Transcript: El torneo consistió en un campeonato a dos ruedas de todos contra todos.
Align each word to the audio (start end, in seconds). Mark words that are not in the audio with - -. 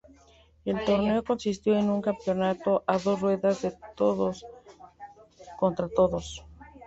El 0.65 0.83
torneo 0.83 1.23
consistió 1.23 1.77
en 1.77 1.87
un 1.91 2.01
campeonato 2.01 2.83
a 2.87 2.97
dos 2.97 3.21
ruedas 3.21 3.61
de 3.61 3.75
todos 3.95 4.43
contra 5.59 5.89
todos. 5.89 6.43